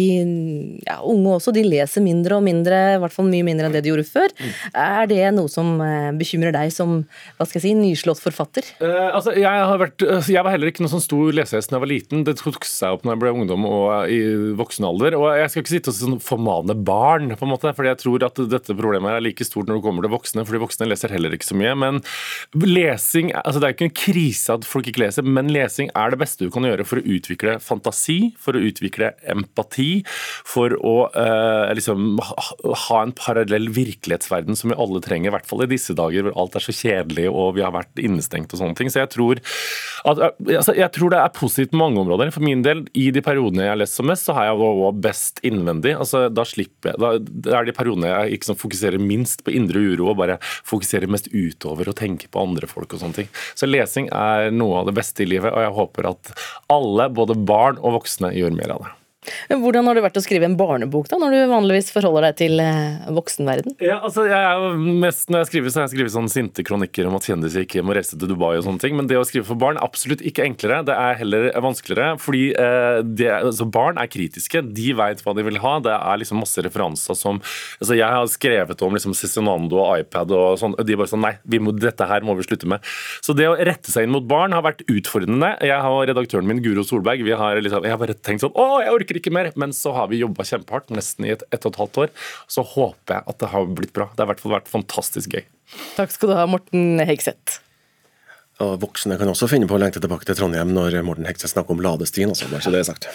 ja, 0.84 0.98
unge 1.06 1.36
også, 1.38 1.54
de 1.54 1.64
leser 1.66 2.04
mindre 2.04 2.38
og 2.38 2.44
mindre, 2.46 2.80
i 2.96 3.00
hvert 3.02 3.14
fall 3.14 3.28
mye 3.30 3.46
mindre 3.46 3.68
enn 3.68 3.76
det 3.76 3.84
de 3.84 3.92
gjorde 3.92 4.06
før. 4.08 4.34
Er 4.72 5.08
det 5.10 5.22
noe 5.36 5.50
som 5.52 5.76
eh, 5.84 6.10
bekymrer 6.18 6.54
deg 6.54 6.72
som 6.74 7.02
hva 7.38 7.46
skal 7.46 7.60
jeg 7.60 7.66
si, 7.66 7.74
nyslått 7.78 8.22
forfatter? 8.22 8.68
Eh, 8.84 9.08
altså, 9.10 9.34
jeg, 9.36 9.48
har 9.48 9.80
vært, 9.80 10.04
altså, 10.04 10.34
jeg 10.34 10.46
var 10.46 10.54
heller 10.54 10.72
ikke 10.72 10.84
noen 10.84 10.94
sånn 10.96 11.04
stor 11.04 11.32
lesehest 11.38 11.72
da 11.72 11.78
jeg 11.78 11.84
var 11.84 11.92
liten. 11.92 12.24
Det 12.26 12.36
tok 12.40 12.68
seg 12.68 12.98
opp 12.98 13.06
når 13.06 13.16
jeg 13.16 13.22
ble 13.24 13.34
ungdom 13.38 13.68
og 13.68 14.12
i 14.12 14.20
voksen 14.58 14.88
alder. 14.88 15.18
Og 15.18 15.28
jeg 15.38 15.52
skal 15.52 15.64
ikke 15.64 15.74
sitte 15.74 15.94
og 15.94 15.98
sånn 15.98 16.20
formane 16.24 16.76
barn, 16.76 17.32
på 17.34 17.46
en 17.46 17.54
måte, 17.54 17.72
fordi 17.76 17.92
jeg 17.92 18.02
tror 18.04 18.28
at 18.28 18.42
dette 18.50 18.76
problemet 18.78 19.16
er 19.16 19.24
like 19.24 19.46
stort 19.46 19.70
når 19.70 19.80
det 19.80 19.86
kommer 19.86 20.06
til 20.06 20.14
voksne, 20.14 20.46
fordi 20.48 20.62
voksne 20.64 20.90
leser 20.90 21.14
heller 21.14 21.34
ikke 21.36 21.48
så 21.48 21.58
mye. 21.58 21.74
Men 21.78 22.02
lesing 22.64 23.32
altså 23.34 23.60
Det 23.60 23.68
er 23.68 23.76
ikke 23.76 23.88
en 23.88 23.96
krise 24.14 24.54
at 24.54 24.66
folk 24.68 24.88
ikke 24.90 25.02
leser, 25.04 25.26
men 25.26 25.50
lesing 25.52 25.90
er 25.96 26.12
det 26.12 26.20
beste 26.20 26.46
du 26.46 26.52
kan 26.54 26.66
gjøre 26.66 26.86
for 26.86 27.00
å 27.00 27.14
utvikle 27.16 27.56
fantasi, 27.62 28.34
for 28.40 28.56
å 28.56 28.62
utvikle 28.62 29.12
empati, 29.30 30.04
for 30.46 30.74
å 30.78 30.94
eh, 31.10 31.72
liksom 31.78 32.20
ha 32.22 33.00
en 33.02 33.14
parallell 33.16 33.70
virkelighetsverden 33.74 34.58
som 34.58 34.70
vi 34.70 34.78
alle 34.78 35.02
trenger, 35.04 35.30
i 35.30 35.34
hvert 35.34 35.48
fall 35.48 35.64
i 35.64 35.70
disse 35.70 35.96
dager 35.96 36.26
hvor 36.26 36.36
alt 36.44 36.58
er 36.58 36.64
så 36.64 36.74
kjedelig 36.74 37.26
og 37.30 37.56
vi 37.58 37.64
har 37.64 37.74
vært 37.74 38.02
innestengt 38.02 38.54
og 38.54 38.60
sånne 38.60 38.78
ting. 38.78 38.92
Så 38.92 39.02
jeg 39.02 39.12
tror, 39.14 39.40
at, 40.04 40.22
altså, 40.44 40.76
jeg 40.76 40.90
tror 40.94 41.14
det 41.14 41.20
er 41.20 41.34
positivt 41.34 41.72
på 41.74 41.80
mange 41.80 42.02
områder. 42.02 42.32
For 42.34 42.44
min 42.44 42.64
del, 42.66 42.84
i 42.98 43.08
de 43.14 43.22
periodene 43.24 43.66
jeg 43.66 43.74
har 43.74 43.80
lest 43.80 43.98
som 43.98 44.08
mest, 44.10 44.28
så 44.28 44.36
har 44.36 44.50
jeg 44.50 44.60
også 44.60 44.92
best 45.04 45.42
innvendig. 45.46 45.96
Altså, 45.98 46.26
da 46.32 46.46
slipper 46.48 46.92
jeg, 46.92 47.02
da, 47.02 47.12
det 47.48 47.56
er 47.58 47.68
de 47.68 47.76
periodene 47.76 48.12
jeg 48.12 48.42
sånn 48.44 48.60
fokuserer 48.60 49.02
minst 49.02 49.44
på 49.46 49.54
indre 49.56 49.80
uro 49.80 50.12
og 50.12 50.18
bare 50.20 50.38
fokuserer 50.66 51.10
mest 51.10 51.30
utover 51.32 51.90
og 51.90 51.98
tenker 51.98 52.30
på 52.32 52.42
andre 52.42 52.68
folk 52.70 52.94
og 52.94 53.02
sånne 53.02 53.22
ting. 53.22 53.30
Så 53.56 53.68
lesing 53.94 54.10
er 54.12 54.50
noe 54.50 54.80
av 54.80 54.86
det 54.88 54.96
beste 54.96 55.22
i 55.22 55.28
livet, 55.28 55.52
og 55.52 55.62
jeg 55.62 55.74
håper 55.78 56.10
at 56.10 56.32
alle, 56.72 57.08
både 57.14 57.36
barn 57.38 57.78
og 57.80 58.00
voksne, 58.00 58.34
gjør 58.34 58.54
mer 58.56 58.74
av 58.74 58.84
det. 58.84 58.92
Hvordan 59.48 59.88
har 59.88 59.96
det 59.96 60.04
vært 60.04 60.18
å 60.20 60.22
skrive 60.24 60.48
en 60.48 60.56
barnebok, 60.58 61.08
da, 61.10 61.18
når 61.20 61.34
du 61.34 61.40
vanligvis 61.52 61.90
forholder 61.94 62.28
deg 62.28 62.38
til 62.42 62.62
eh, 62.62 63.08
voksenverden? 63.14 63.76
Ja, 63.84 64.00
altså, 64.04 64.26
mest, 64.78 65.28
Når 65.32 65.44
jeg 65.44 65.50
skriver, 65.50 65.72
så 65.72 65.80
har 65.80 65.88
jeg 65.88 65.94
skrevet 65.96 66.14
sånne 66.14 66.32
sinte 66.32 66.64
kronikker 66.66 67.08
om 67.08 67.16
at 67.18 67.28
kjendiser 67.28 67.64
ikke 67.64 67.84
må 67.86 67.96
reise 67.96 68.18
til 68.18 68.30
Dubai 68.30 68.54
og 68.58 68.64
sånne 68.66 68.82
ting, 68.82 68.96
men 68.98 69.08
det 69.10 69.18
å 69.20 69.26
skrive 69.26 69.48
for 69.48 69.60
barn 69.60 69.78
er 69.78 69.86
absolutt 69.86 70.24
ikke 70.26 70.46
enklere. 70.46 70.82
Det 70.88 70.96
er 70.96 71.20
heller 71.20 71.48
vanskeligere, 71.64 72.18
fordi 72.22 72.44
eh, 72.52 73.00
det, 73.04 73.30
altså, 73.40 73.68
barn 73.68 74.00
er 74.00 74.10
kritiske. 74.12 74.64
De 74.74 74.90
veit 74.96 75.22
hva 75.24 75.36
de 75.36 75.46
vil 75.46 75.60
ha. 75.64 75.76
Det 75.84 75.94
er 75.94 76.20
liksom 76.22 76.42
masse 76.42 76.64
referanser 76.64 77.18
som 77.18 77.40
altså, 77.40 77.94
Jeg 77.96 78.10
har 78.10 78.30
skrevet 78.30 78.84
om 78.84 78.96
liksom 78.96 79.16
Cezinando 79.16 79.80
og 79.82 80.04
iPad 80.04 80.32
og 80.34 80.58
sånn, 80.60 80.76
og 80.78 80.86
de 80.86 80.98
bare 80.98 81.10
sånn 81.10 81.22
Nei, 81.24 81.36
må, 81.64 81.72
dette 81.72 82.04
her 82.04 82.24
må 82.26 82.34
vi 82.36 82.44
slutte 82.44 82.68
med. 82.68 82.84
Så 83.24 83.32
det 83.36 83.46
å 83.48 83.56
rette 83.56 83.88
seg 83.88 84.04
inn 84.04 84.12
mot 84.12 84.26
barn 84.28 84.52
har 84.52 84.64
vært 84.66 84.82
utfordrende. 84.92 85.54
Jeg 85.64 85.80
har 85.86 86.08
redaktøren 86.10 86.48
min, 86.48 86.60
Guro 86.64 86.84
Solberg, 86.84 87.22
vi 87.24 87.32
har 87.38 87.60
liksom, 87.64 87.86
jeg 87.86 87.94
har 87.94 88.00
bare 88.02 88.16
tenkt 88.18 88.44
sånn 88.44 88.52
Å, 88.52 88.66
jeg 88.84 88.92
orker 88.92 89.13
ikke 89.20 89.34
mer. 89.34 89.50
Men 89.60 89.74
så 89.76 89.94
har 89.96 90.08
vi 90.12 90.22
jobba 90.22 90.46
kjempehardt, 90.48 90.92
nesten 90.94 91.28
i 91.28 91.34
et, 91.34 91.44
ett 91.54 91.64
og 91.64 91.74
et 91.74 91.82
halvt 91.82 92.00
år. 92.04 92.14
Så 92.50 92.64
håper 92.74 93.18
jeg 93.18 93.28
at 93.34 93.42
det 93.42 93.52
har 93.54 93.68
blitt 93.80 93.94
bra. 93.96 94.08
Det 94.12 94.24
har 94.24 94.30
i 94.30 94.34
hvert 94.34 94.44
fall 94.44 94.56
vært 94.58 94.72
fantastisk 94.72 95.36
gøy. 95.36 95.44
Takk 95.98 96.12
skal 96.14 96.30
du 96.30 96.36
ha, 96.38 96.46
Morten 96.50 97.02
Hegseth. 97.04 97.60
Og 98.62 98.76
voksne 98.84 99.18
kan 99.18 99.30
også 99.30 99.48
finne 99.50 99.66
på 99.66 99.74
å 99.74 99.82
lengte 99.82 100.02
tilbake 100.02 100.28
til 100.28 100.38
Trondheim 100.38 100.70
når 100.76 101.00
Morten 101.06 101.26
Hegseth 101.26 101.56
snakker 101.56 101.74
om 101.74 101.82
ladestien. 101.82 102.30
Altså, 102.30 102.46
bare 102.52 102.62
så 102.62 102.70
det 102.74 102.84
er 102.84 102.90
sagt. 102.92 103.10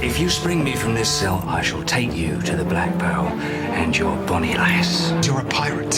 If 0.00 0.20
you 0.20 0.28
spring 0.30 0.62
me 0.62 0.76
from 0.76 0.94
this 0.94 1.10
cell, 1.10 1.42
I 1.46 1.60
shall 1.60 1.82
take 1.82 2.14
you 2.14 2.40
to 2.42 2.56
the 2.56 2.64
Black 2.64 2.96
Pearl 2.98 3.26
and 3.74 3.96
your 3.96 4.16
bonny 4.26 4.54
lass. 4.54 5.10
You're 5.26 5.40
a 5.40 5.44
pirate. 5.44 5.96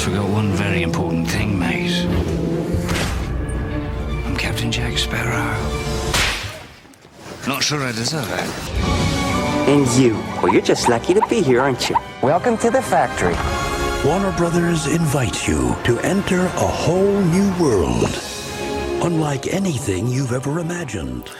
Forgot 0.00 0.28
one 0.30 0.50
very 0.52 0.82
important 0.82 1.28
thing, 1.28 1.58
mate. 1.58 2.06
I'm 4.26 4.34
Captain 4.36 4.72
Jack 4.72 4.96
Sparrow. 4.96 5.79
Not 7.46 7.62
sure 7.62 7.80
I 7.80 7.92
deserve 7.92 8.28
it. 8.28 8.50
And 9.66 9.88
you? 9.96 10.18
Well, 10.42 10.52
you're 10.52 10.60
just 10.60 10.88
lucky 10.88 11.14
to 11.14 11.22
be 11.30 11.40
here, 11.40 11.60
aren't 11.62 11.88
you? 11.88 11.96
Welcome 12.22 12.58
to 12.58 12.70
the 12.70 12.82
factory. 12.82 13.36
Warner 14.04 14.32
Brothers 14.36 14.86
invites 14.86 15.48
you 15.48 15.74
to 15.84 15.98
enter 16.00 16.40
a 16.40 16.68
whole 16.84 17.20
new 17.32 17.48
world. 17.58 18.10
Unlike 19.02 19.54
anything 19.54 20.06
you've 20.08 20.34
ever 20.34 20.60
imagined. 20.60 21.30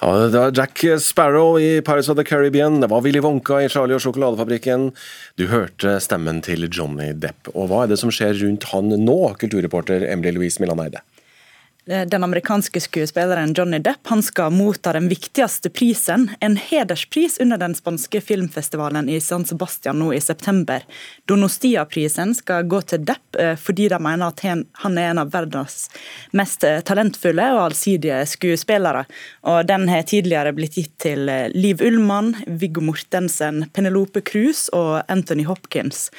Ja, 0.00 0.14
det 0.16 0.38
var 0.38 0.52
Jack 0.56 0.84
Sparrow 1.00 1.58
i 1.60 1.82
Pirates 1.82 2.08
of 2.08 2.16
the 2.16 2.24
Caribbean, 2.24 2.80
det 2.80 2.86
var 2.86 3.00
Willy 3.00 3.20
Wonka 3.20 3.60
i 3.60 3.68
Charlie 3.68 3.94
og 3.94 4.00
sjokoladefabrikken. 4.00 4.92
Du 5.36 5.46
hørte 5.46 5.98
stemmen 6.00 6.40
til 6.40 6.70
Johnny 6.72 7.12
Depp. 7.12 7.52
Og 7.52 7.68
hva 7.68 7.82
er 7.84 7.92
det 7.92 7.98
som 8.00 8.08
skjer 8.08 8.32
rundt 8.40 8.64
han 8.72 8.88
nå, 9.04 9.18
kulturreporter 9.36 10.08
Emily 10.08 10.32
Louise 10.38 10.62
Millan 10.62 10.80
Eide? 10.86 11.04
Den 11.84 12.24
amerikanske 12.24 12.80
skuespilleren 12.80 13.54
Johnny 13.56 13.78
Depp 13.78 14.06
han 14.10 14.22
skal 14.22 14.52
motta 14.52 14.92
den 14.92 15.08
viktigste 15.08 15.70
prisen, 15.70 16.30
en 16.40 16.56
hederspris 16.56 17.38
under 17.40 17.58
den 17.58 17.74
spanske 17.74 18.20
filmfestivalen 18.20 19.08
i 19.08 19.20
San 19.20 19.44
Sebastian 19.44 19.98
nå 19.98 20.12
i 20.14 20.20
september. 20.20 20.84
Donostia-prisen 21.24 22.34
skal 22.34 22.68
gå 22.68 22.82
til 22.82 23.04
Depp 23.08 23.38
eh, 23.40 23.54
fordi 23.56 23.88
de 23.88 24.00
mener 24.02 24.28
at 24.28 24.44
han 24.44 24.98
er 24.98 25.10
en 25.10 25.22
av 25.22 25.32
verdens 25.32 25.88
mest 26.36 26.64
eh, 26.68 26.82
talentfulle 26.84 27.48
og 27.54 27.62
allsidige 27.70 28.20
skuespillere. 28.28 29.06
Og 29.48 29.64
Den 29.66 29.88
har 29.88 30.04
tidligere 30.04 30.52
blitt 30.52 30.76
gitt 30.76 30.98
til 31.00 31.32
eh, 31.32 31.48
Liv 31.56 31.80
Ullmann, 31.80 32.34
Viggo 32.46 32.84
Mortensen, 32.84 33.64
Penelope 33.72 34.20
Cruz 34.20 34.68
og 34.76 35.00
Anthony 35.08 35.48
Hopkins. 35.48 36.10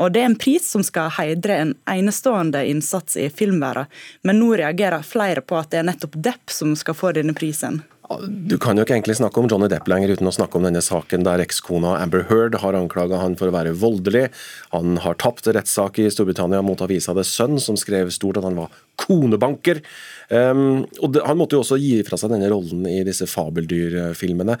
Og 0.00 0.12
Det 0.12 0.22
er 0.22 0.30
en 0.30 0.38
pris 0.40 0.64
som 0.64 0.84
skal 0.86 1.12
heidre 1.18 1.56
en 1.60 1.72
enestående 1.90 2.64
innsats 2.66 3.18
i 3.20 3.28
filmverden, 3.28 3.90
men 4.24 4.40
nå 4.40 4.54
reagerer 4.56 5.04
flere 5.04 5.44
på 5.44 5.58
at 5.60 5.72
det 5.72 5.82
er 5.82 5.88
nettopp 5.90 6.16
Depp 6.16 6.52
som 6.52 6.72
skal 6.78 6.96
få 6.96 7.12
denne 7.16 7.36
prisen. 7.36 7.82
Du 8.26 8.56
kan 8.58 8.74
jo 8.74 8.82
ikke 8.82 8.96
egentlig 8.96 9.14
snakke 9.20 9.38
om 9.38 9.46
Johnny 9.46 9.68
Depp 9.70 9.86
lenger 9.90 10.16
uten 10.16 10.26
å 10.26 10.32
snakke 10.34 10.58
om 10.58 10.64
denne 10.66 10.80
saken 10.82 11.22
der 11.22 11.42
ekskona 11.44 11.92
Amber 12.00 12.24
Heard 12.26 12.56
har 12.58 12.74
anklaga 12.74 13.20
han 13.20 13.36
for 13.38 13.50
å 13.50 13.54
være 13.54 13.76
voldelig. 13.78 14.24
Han 14.72 14.98
har 15.04 15.18
tapt 15.22 15.46
rettssak 15.46 16.00
i 16.02 16.08
Storbritannia 16.10 16.58
mot 16.66 16.82
avisa 16.82 17.14
The 17.14 17.22
Sun, 17.26 17.60
som 17.62 17.78
skrev 17.78 18.10
stort 18.14 18.40
at 18.40 18.48
han 18.48 18.58
var 18.58 18.74
konebanker. 18.98 19.84
Um, 20.26 20.88
og 20.98 21.14
det, 21.14 21.22
Han 21.28 21.38
måtte 21.38 21.54
jo 21.54 21.62
også 21.62 21.78
gi 21.78 22.00
fra 22.06 22.18
seg 22.18 22.34
denne 22.34 22.50
rollen 22.50 22.82
i 22.90 23.04
disse 23.06 23.30
fabeldyrfilmene. 23.30 24.58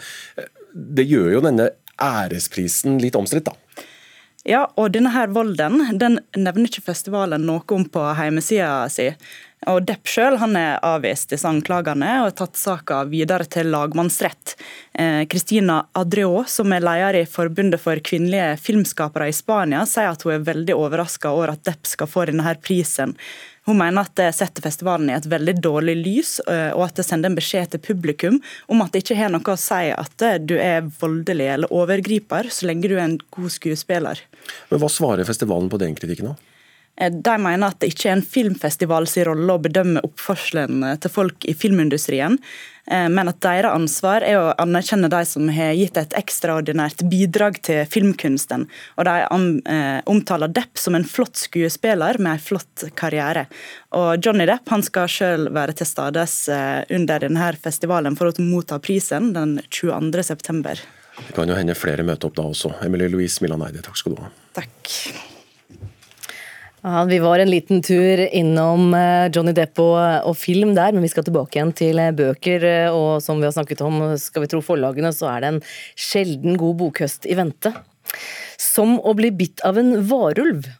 Det 0.70 1.08
gjør 1.10 1.32
jo 1.34 1.44
denne 1.48 1.72
æresprisen 2.00 3.02
litt 3.02 3.18
omstridt, 3.18 3.50
da. 3.50 3.86
Ja, 4.48 4.64
og 4.80 4.94
denne 4.94 5.12
her 5.12 5.28
volden 5.34 5.82
den 6.00 6.18
nevner 6.36 6.70
ikke 6.70 6.86
festivalen 6.86 7.44
noe 7.44 7.64
om 7.76 7.84
på 7.92 8.04
hjemmesida 8.16 8.88
si. 8.92 9.10
Og 9.68 9.82
Depp 9.84 10.08
sjøl 10.08 10.38
er 10.56 10.78
avvist 10.80 11.34
disse 11.34 11.44
anklagene 11.44 12.08
og 12.22 12.30
har 12.30 12.36
tatt 12.38 12.56
saka 12.56 13.02
videre 13.10 13.44
til 13.44 13.68
lagmannsrett. 13.68 14.54
Kristina 15.28 15.82
eh, 15.82 16.00
Adriot, 16.00 16.48
som 16.48 16.72
er 16.72 16.80
leder 16.80 17.18
i 17.20 17.28
Forbundet 17.28 17.82
for 17.82 18.00
kvinnelige 18.00 18.56
filmskapere 18.56 19.28
i 19.28 19.36
Spania, 19.36 19.84
sier 19.84 20.14
at 20.14 20.24
hun 20.24 20.38
er 20.38 20.48
veldig 20.48 20.78
overraska 20.80 21.34
over 21.36 21.52
at 21.52 21.64
Depp 21.68 21.92
skal 21.92 22.08
få 22.08 22.24
denne 22.30 22.56
prisen. 22.64 23.12
Hun 23.68 23.76
mener 23.78 24.08
at 24.08 24.16
det 24.16 24.30
setter 24.34 24.64
festivalen 24.64 25.10
i 25.12 25.14
et 25.18 25.28
veldig 25.28 25.58
dårlig 25.60 25.98
lys, 26.00 26.32
eh, 26.48 26.70
og 26.72 26.86
at 26.88 26.96
det 26.96 27.04
sender 27.06 27.28
en 27.28 27.36
beskjed 27.36 27.74
til 27.74 27.84
publikum 27.84 28.40
om 28.72 28.80
at 28.80 28.94
det 28.94 29.04
ikke 29.04 29.18
har 29.20 29.34
noe 29.34 29.44
å 29.44 29.60
si 29.60 29.90
at 29.92 30.24
eh, 30.24 30.38
du 30.40 30.56
er 30.56 30.88
voldelig 31.02 31.50
eller 31.58 31.74
overgriper, 31.74 32.48
så 32.48 32.70
lenge 32.70 32.88
du 32.88 32.96
er 32.96 33.04
en 33.04 33.18
god 33.36 33.52
skuespiller. 33.52 34.24
Men 34.72 34.80
Hva 34.80 34.88
svarer 34.88 35.28
festivalen 35.28 35.68
på 35.68 35.82
den 35.84 35.98
kritikken? 35.98 36.32
da? 36.32 36.49
Eh, 37.00 37.12
de 37.12 37.36
mener 37.42 37.70
at 37.70 37.80
det 37.80 37.94
ikke 37.94 38.10
er 38.10 38.18
en 38.18 38.26
filmfestivals 38.26 39.16
rolle 39.28 39.56
å 39.56 39.62
bedømme 39.62 40.02
oppførselen 40.06 40.84
til 41.00 41.12
folk 41.12 41.46
i 41.48 41.54
filmindustrien, 41.56 42.36
eh, 42.86 43.08
men 43.08 43.30
at 43.32 43.40
deres 43.44 43.72
ansvar 43.72 44.24
er 44.26 44.38
å 44.38 44.52
anerkjenne 44.60 45.10
de 45.12 45.22
som 45.28 45.48
har 45.56 45.72
gitt 45.78 45.96
et 46.00 46.16
ekstraordinært 46.18 47.06
bidrag 47.10 47.60
til 47.66 47.82
filmkunsten. 47.88 48.68
Og 48.98 49.08
De 49.08 49.16
eh, 49.72 50.00
omtaler 50.10 50.52
Depp 50.52 50.78
som 50.78 50.98
en 50.98 51.08
flott 51.08 51.40
skuespiller 51.40 52.20
med 52.20 52.36
en 52.36 52.44
flott 52.50 52.86
karriere. 52.94 53.46
Og 53.96 54.20
Johnny 54.20 54.46
Depp 54.48 54.68
han 54.70 54.84
skal 54.84 55.08
selv 55.10 55.54
være 55.56 55.74
til 55.80 55.88
stades 55.88 56.36
under 56.50 57.22
denne 57.22 57.50
festivalen 57.60 58.16
for 58.18 58.30
å 58.30 58.44
motta 58.44 58.78
prisen 58.82 59.32
den 59.34 59.58
22.9. 59.68 60.78
Det 61.20 61.34
kan 61.36 61.50
jo 61.50 61.56
hende 61.58 61.76
flere 61.76 62.04
møter 62.06 62.30
opp 62.30 62.38
da 62.38 62.46
også. 62.52 62.76
Emilie 62.86 63.10
Louise 63.12 63.44
Milaneide, 63.44 63.82
takk 63.84 63.98
skal 63.98 64.16
du 64.16 64.24
ha. 64.24 64.32
Takk. 64.56 65.29
Ja, 66.82 67.04
vi 67.04 67.18
var 67.18 67.38
en 67.38 67.50
liten 67.50 67.82
tur 67.82 68.20
innom 68.34 68.94
eh, 68.94 69.28
Johnny 69.28 69.52
Depp 69.52 69.82
og, 69.82 69.98
og, 70.24 70.36
film 70.40 70.72
der, 70.72 70.94
men 70.96 71.04
vi 71.04 71.10
skal 71.12 71.26
tilbake 71.26 71.58
igjen 71.58 71.74
til 71.76 72.00
eh, 72.00 72.12
bøker. 72.16 72.64
Eh, 72.64 72.96
og 72.96 73.20
som 73.20 73.36
vi 73.36 73.44
har 73.44 73.52
snakket 73.52 73.82
om, 73.84 73.98
skal 74.16 74.46
vi 74.46 74.48
tro 74.48 74.62
forlagene, 74.64 75.12
så 75.12 75.28
er 75.34 75.44
det 75.44 75.50
en 75.50 75.60
sjelden 75.92 76.56
god 76.60 76.78
bokhøst 76.80 77.28
i 77.28 77.36
vente. 77.36 77.74
Som 78.56 78.96
å 78.96 79.12
bli 79.18 79.28
bitt 79.42 79.60
av 79.68 79.76
en 79.80 79.92
varulv. 80.08 80.70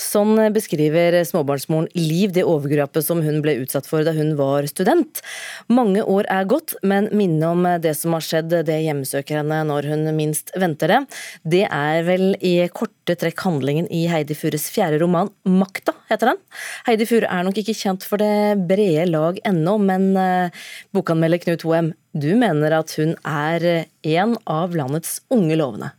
Sånn 0.00 0.38
beskriver 0.54 1.18
småbarnsmoren 1.28 1.90
Liv 1.98 2.32
det 2.32 2.46
overgrepet 2.48 3.04
som 3.04 3.20
hun 3.24 3.42
ble 3.44 3.58
utsatt 3.60 3.88
for 3.88 4.06
da 4.06 4.14
hun 4.16 4.32
var 4.38 4.64
student. 4.70 5.20
Mange 5.68 6.00
år 6.00 6.28
er 6.32 6.48
gått, 6.48 6.74
men 6.82 7.10
minnet 7.12 7.44
om 7.50 7.66
det 7.84 7.92
som 7.98 8.16
har 8.16 8.24
skjedd, 8.24 8.54
det 8.66 8.78
hjemsøker 8.86 9.42
henne 9.42 9.60
når 9.68 9.90
hun 9.92 10.08
minst 10.16 10.54
venter 10.58 10.94
det. 10.94 11.00
Det 11.44 11.64
er 11.68 12.00
vel 12.08 12.32
i 12.40 12.54
korte 12.72 13.18
trekk 13.20 13.44
handlingen 13.44 13.90
i 13.92 14.06
Heidi 14.08 14.36
Fures 14.38 14.70
fjerde 14.72 15.02
roman, 15.04 15.28
'Makta', 15.44 15.94
heter 16.08 16.32
den. 16.32 16.42
Heidi 16.88 17.06
Fure 17.10 17.28
er 17.28 17.44
nok 17.44 17.60
ikke 17.60 17.76
kjent 17.76 18.06
for 18.06 18.22
det 18.22 18.56
brede 18.70 19.06
lag 19.10 19.38
ennå, 19.44 19.76
men 19.78 20.16
eh, 20.16 20.50
bokanmelder 20.96 21.44
Knut 21.44 21.68
Hoem, 21.68 21.92
du 22.16 22.32
mener 22.34 22.74
at 22.80 22.96
hun 22.98 23.14
er 23.22 23.86
en 24.02 24.36
av 24.48 24.74
landets 24.74 25.20
unge 25.30 25.60
lovende? 25.60 25.92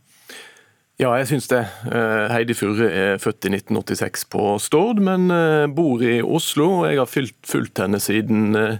Ja, 1.00 1.14
jeg 1.16 1.30
syns 1.30 1.48
det. 1.48 1.62
Eh, 1.88 2.26
Heidi 2.30 2.54
Furre 2.54 2.90
er 2.92 3.20
født 3.22 3.48
i 3.48 3.52
1986 3.54 4.26
på 4.30 4.52
Stord, 4.60 5.00
men 5.02 5.30
eh, 5.32 5.64
bor 5.72 6.02
i 6.04 6.18
Oslo. 6.20 6.68
og 6.82 6.90
Jeg 6.90 7.00
har 7.00 7.10
fulgt 7.48 7.80
henne 7.80 8.00
siden 8.02 8.54
eh, 8.58 8.76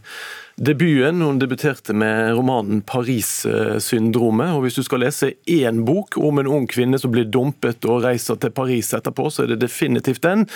debuten. 0.56 1.22
Hun 1.22 1.38
debuterte 1.38 1.94
med 1.94 2.34
romanen 2.36 2.82
'Paris-syndromet'. 2.82 4.54
og 4.54 4.62
Hvis 4.62 4.74
du 4.74 4.82
skal 4.82 5.00
lese 5.00 5.32
én 5.48 5.84
bok 5.84 6.16
om 6.16 6.38
en 6.38 6.46
ung 6.46 6.66
kvinne 6.66 6.98
som 6.98 7.12
blir 7.12 7.24
dumpet 7.24 7.84
og 7.84 8.04
reiser 8.04 8.36
til 8.36 8.50
Paris 8.50 8.92
etterpå, 8.92 9.30
så 9.30 9.42
er 9.42 9.46
det 9.46 9.60
definitivt 9.60 10.22
den. 10.22 10.46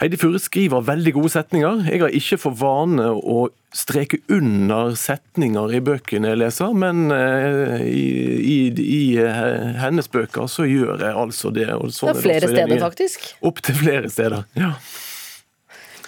Heidi 0.00 0.16
Furre 0.16 0.38
skriver 0.38 0.82
veldig 0.82 1.12
gode 1.14 1.30
setninger. 1.30 1.84
Jeg 1.86 2.00
har 2.00 2.08
ikke 2.08 2.38
for 2.38 2.56
vane 2.58 3.06
å 3.06 3.48
streke 3.72 4.18
under 4.28 4.96
setninger 4.98 5.76
i 5.78 5.80
bøkene 5.80 6.32
jeg 6.32 6.40
leser, 6.42 6.74
men 6.74 7.06
uh, 7.12 7.78
i, 7.86 8.02
i, 8.42 8.58
i 8.82 9.04
uh, 9.22 9.78
hennes 9.80 10.10
bøker 10.12 10.50
så 10.50 10.66
gjør 10.68 10.98
jeg 11.06 11.14
altså 11.14 11.54
det. 11.54 11.70
Det 11.70 12.10
er 12.10 12.20
flere 12.20 12.50
steder, 12.50 12.76
faktisk? 12.82 13.32
Opp 13.40 13.62
til 13.64 13.78
flere 13.78 14.10
steder, 14.12 14.44
ja. 14.58 14.74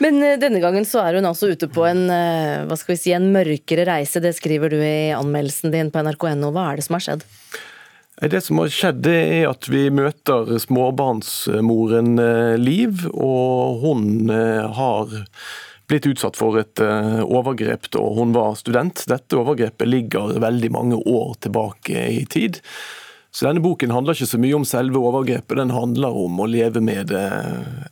Men 0.03 0.23
uh, 0.23 0.35
denne 0.41 0.63
gangen 0.63 0.87
så 0.89 1.03
er 1.05 1.19
hun 1.19 1.29
altså 1.29 1.53
ute 1.53 1.69
på 1.71 1.85
en 1.89 2.07
hva 2.09 2.79
skal 2.79 2.95
vi 2.95 3.01
si, 3.01 3.13
en 3.15 3.31
mørkere 3.35 3.87
reise. 3.89 4.23
Det 4.23 4.35
skriver 4.37 4.73
du 4.73 4.79
i 4.81 5.13
anmeldelsen 5.15 5.75
din 5.75 5.93
på 5.95 6.03
nrk.no. 6.03 6.51
Hva 6.55 6.71
er 6.71 6.81
det 6.81 6.87
som 6.89 6.99
har 6.99 7.05
skjedd? 7.07 7.29
Det 8.31 8.41
som 8.47 8.61
har 8.63 8.71
skjedd, 8.71 9.07
er 9.11 9.49
at 9.51 9.67
vi 9.69 9.89
møter 9.91 10.55
småbarnsmoren 10.63 12.15
Liv, 12.63 13.07
og 13.11 13.83
hun 13.83 14.31
har 14.31 15.17
blitt 15.91 16.07
utsatt 16.09 16.39
for 16.39 16.57
et 16.61 16.81
eh, 16.83 17.23
overgrep 17.25 17.91
da 17.95 18.03
hun 18.17 18.35
var 18.37 18.57
student. 18.59 19.05
Dette 19.11 19.39
overgrepet 19.39 19.89
ligger 19.89 20.39
veldig 20.43 20.71
mange 20.75 21.01
år 21.01 21.35
tilbake 21.45 22.07
i 22.21 22.25
tid. 22.31 22.61
Så 23.35 23.49
denne 23.49 23.63
boken 23.65 23.91
handler 23.91 24.15
ikke 24.15 24.31
så 24.31 24.39
mye 24.39 24.55
om 24.55 24.67
selve 24.69 25.01
overgrepet, 25.03 25.57
den 25.59 25.75
handler 25.75 26.15
om 26.15 26.39
å 26.39 26.47
leve 26.47 26.79
med 26.85 27.11
det 27.11 27.25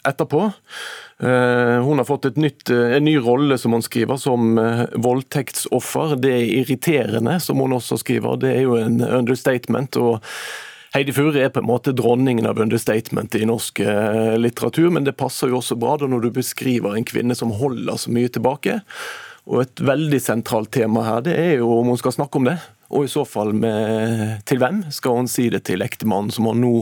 etterpå. 0.07 0.45
Eh, 1.19 1.79
hun 1.83 1.99
har 1.99 2.07
fått 2.07 2.29
nytt, 2.39 2.71
eh, 2.71 2.97
en 2.97 3.05
ny 3.09 3.17
rolle, 3.19 3.59
som 3.59 3.75
hun 3.75 3.83
skriver, 3.83 4.21
som 4.23 4.55
voldtektsoffer. 4.95 6.15
Det 6.23 6.35
er 6.37 6.53
irriterende, 6.63 7.41
som 7.43 7.59
hun 7.59 7.75
også 7.75 7.99
skriver. 7.99 8.39
Det 8.39 8.55
er 8.55 8.63
jo 8.69 8.77
en 8.79 9.03
understatement. 9.03 9.97
og 9.97 10.23
Heidi 10.93 11.13
Fure 11.17 11.41
er 11.41 11.49
på 11.49 11.63
en 11.63 11.69
måte 11.71 11.95
dronningen 11.97 12.45
av 12.45 12.59
understatement 12.61 13.33
i 13.39 13.47
norsk 13.49 13.81
eh, 13.81 14.35
litteratur, 14.37 14.91
men 14.93 15.07
det 15.07 15.17
passer 15.17 15.49
jo 15.49 15.63
også 15.63 15.79
bra 15.81 15.95
da 15.97 16.09
når 16.11 16.27
du 16.27 16.35
beskriver 16.37 16.99
en 16.99 17.07
kvinne 17.09 17.37
som 17.39 17.55
holder 17.57 17.97
så 17.97 18.13
mye 18.13 18.29
tilbake. 18.33 18.77
Og 19.49 19.63
Et 19.65 19.83
veldig 19.89 20.21
sentralt 20.21 20.71
tema 20.77 21.07
her 21.07 21.25
det 21.25 21.39
er 21.41 21.55
jo 21.63 21.71
om 21.79 21.95
hun 21.95 22.01
skal 22.01 22.13
snakke 22.13 22.37
om 22.37 22.51
det. 22.51 22.59
Og 22.93 23.07
i 23.07 23.13
så 23.13 23.25
fall 23.29 23.55
med, 23.57 24.43
til 24.49 24.61
hvem 24.61 24.85
skal 24.93 25.23
hun 25.23 25.31
si 25.31 25.49
det 25.53 25.65
til 25.69 25.85
ektemannen 25.85 26.33
som 26.35 26.51
hun 26.51 26.61
nå 26.61 26.75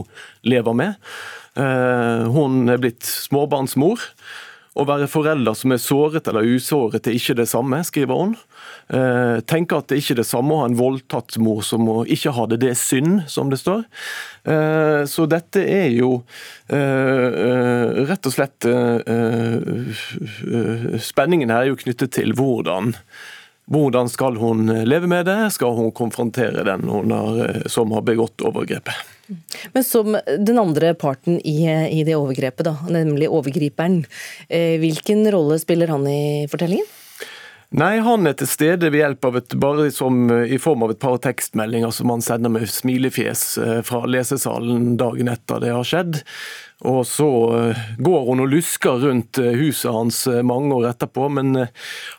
lever 0.47 0.75
med. 0.75 1.11
Eh, 1.59 2.31
hun 2.31 2.69
er 2.71 2.79
blitt 2.81 3.03
småbarnsmor. 3.07 4.03
Å 4.71 4.85
være 4.87 5.09
forelder 5.11 5.55
som 5.59 5.73
er 5.75 5.81
såret 5.83 6.29
eller 6.31 6.47
usåret 6.47 7.07
er 7.09 7.17
ikke 7.17 7.35
det 7.35 7.49
samme, 7.51 7.81
skriver 7.83 8.21
hun. 8.21 8.37
Eh, 8.87 9.41
tenker 9.43 9.81
at 9.81 9.89
det 9.91 9.99
ikke 9.99 10.15
er 10.15 10.21
det 10.21 10.29
samme 10.29 10.55
å 10.55 10.61
ha 10.61 10.69
en 10.69 10.77
voldtatt 10.79 11.35
mor 11.43 11.59
som 11.67 11.89
å 11.91 11.97
ikke 12.07 12.31
ha 12.37 12.45
det. 12.47 12.61
Det 12.63 12.69
er 12.71 12.79
synd, 12.79 13.25
som 13.31 13.51
det 13.51 13.59
står. 13.59 13.83
Eh, 14.47 15.01
så 15.11 15.27
dette 15.31 15.65
er 15.67 15.91
jo 15.95 16.21
rett 16.71 18.27
og 18.29 18.31
slett 18.31 18.63
Spenningen 21.03 21.51
her 21.51 21.65
er 21.65 21.71
jo 21.73 21.79
knyttet 21.81 22.13
til 22.15 22.31
hvordan 22.37 22.93
hvordan 23.69 24.09
skal 24.11 24.37
hun 24.41 24.65
leve 24.85 25.07
med 25.07 25.25
det? 25.29 25.51
Skal 25.55 25.75
hun 25.77 25.91
konfrontere 25.95 26.63
den 26.67 26.87
har, 26.89 27.67
som 27.69 27.91
har 27.95 28.05
begått 28.07 28.41
overgrepet? 28.41 28.95
Men 29.71 29.83
som 29.87 30.17
den 30.27 30.59
andre 30.59 30.93
parten 30.93 31.37
i, 31.47 31.63
i 31.69 32.01
det 32.03 32.17
overgrepet, 32.19 32.65
da, 32.67 32.73
nemlig 32.91 33.29
overgriperen, 33.31 34.01
hvilken 34.81 35.23
rolle 35.31 35.55
spiller 35.61 35.93
han 35.93 36.03
i 36.09 36.49
fortellingen? 36.51 36.89
Nei, 37.71 38.01
han 38.03 38.27
er 38.27 38.35
til 38.35 38.49
stede 38.51 38.89
ved 38.91 38.99
hjelp 38.99 39.25
av 39.29 39.37
et, 39.39 39.53
bare 39.55 39.85
som, 39.95 40.25
i 40.27 40.57
form 40.59 40.83
av 40.83 40.91
et 40.91 40.99
par 40.99 41.15
tekstmeldinger 41.23 41.93
som 41.95 42.11
han 42.11 42.23
sender 42.23 42.51
med 42.51 42.67
smilefjes 42.67 43.43
eh, 43.63 43.77
fra 43.87 44.01
lesesalen 44.11 44.97
dagen 44.99 45.31
etter 45.31 45.63
det 45.63 45.71
har 45.71 45.87
skjedd. 45.87 46.19
Og 46.81 47.03
så 47.05 47.27
eh, 47.57 47.81
går 48.01 48.23
hun 48.25 48.41
og 48.41 48.49
lusker 48.49 49.03
rundt 49.03 49.37
eh, 49.37 49.53
huset 49.59 49.91
hans 49.93 50.23
eh, 50.29 50.41
mange 50.45 50.73
år 50.73 50.87
etterpå, 50.89 51.27
men 51.29 51.67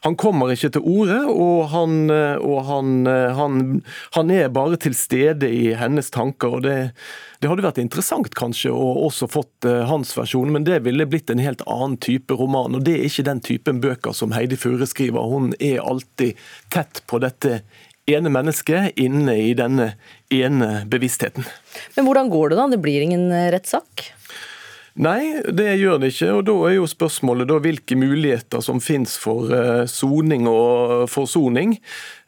han 0.05 0.17
kommer 0.19 0.53
ikke 0.55 0.71
til 0.77 0.87
orde. 0.87 1.19
Og, 1.33 1.67
han, 1.73 2.07
og 2.13 2.59
han, 2.69 2.95
han, 3.39 3.59
han, 4.15 4.31
er 4.31 4.55
bare 4.55 4.79
til 4.79 4.95
stede 4.95 5.51
i 5.51 5.73
hennes 5.79 6.13
tanker. 6.15 6.59
og 6.59 6.67
det, 6.67 6.77
det 7.43 7.51
hadde 7.51 7.67
vært 7.67 7.83
interessant 7.83 8.37
kanskje 8.39 8.71
å 8.71 8.93
også 9.09 9.27
fått 9.31 9.67
hans 9.91 10.15
versjon, 10.15 10.53
men 10.55 10.67
det 10.69 10.83
ville 10.87 11.09
blitt 11.11 11.33
en 11.33 11.43
helt 11.43 11.65
annen 11.67 11.99
type 11.99 12.35
roman. 12.39 12.79
og 12.79 12.87
Det 12.87 13.01
er 13.01 13.09
ikke 13.09 13.27
den 13.33 13.43
typen 13.43 13.83
bøker 13.83 14.15
som 14.15 14.35
Heidi 14.37 14.59
Fure 14.61 14.87
skriver. 14.87 15.27
Hun 15.27 15.57
er 15.59 15.83
alltid 15.83 16.39
tett 16.71 17.03
på 17.11 17.19
dette 17.23 17.65
ene 18.11 18.31
mennesket 18.35 18.99
inne 18.99 19.35
i 19.43 19.53
denne 19.59 19.93
ene 20.31 20.73
bevisstheten. 20.91 21.47
Men 21.97 22.07
hvordan 22.07 22.31
går 22.31 22.53
det 22.53 22.63
da? 22.63 22.71
Det 22.71 22.83
blir 22.83 23.03
ingen 23.03 23.31
rettssak? 23.55 24.13
Nei, 25.01 25.41
det 25.49 25.79
gjør 25.81 26.03
det 26.03 26.13
ikke. 26.13 26.31
og 26.37 26.45
Da 26.49 26.55
er 26.69 26.75
jo 26.77 26.89
spørsmålet 26.91 27.49
da, 27.49 27.57
hvilke 27.65 27.97
muligheter 27.97 28.61
som 28.65 28.81
finnes 28.85 29.17
for 29.21 29.49
eh, 29.57 29.85
soning 29.89 30.45
og 30.51 31.09
forsoning. 31.09 31.79